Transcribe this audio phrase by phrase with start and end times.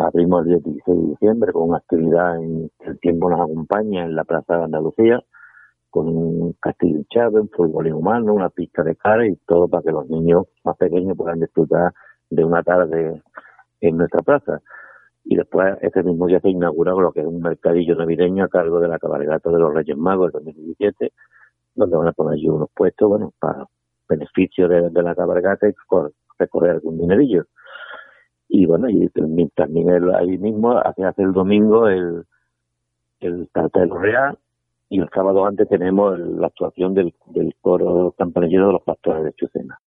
[0.00, 4.24] abrimos el 16 de diciembre con una actividad en el tiempo nos acompaña en la
[4.24, 5.20] Plaza de Andalucía,
[5.90, 9.92] con un castillo hinchado, un fútbol humano, una pista de cara y todo para que
[9.92, 11.92] los niños más pequeños puedan disfrutar
[12.30, 13.22] de una tarde
[13.80, 14.60] en nuestra plaza.
[15.24, 18.80] Y después, ese mismo día se inaugura lo que es un mercadillo navideño a cargo
[18.80, 21.12] de la cabalgata de los Reyes Magos del 2017,
[21.76, 23.66] donde van a poner allí unos puestos, bueno, para
[24.08, 25.72] beneficio de, la cabalgata y
[26.38, 27.44] recorrer algún dinerillo.
[28.56, 29.08] Y bueno, y
[29.56, 32.24] también ahí mismo, hace, hace el domingo, el,
[33.18, 34.38] el cartel real,
[34.88, 39.32] y el sábado antes tenemos la actuación del, del coro campanillero de los pastores de
[39.32, 39.80] Chucena.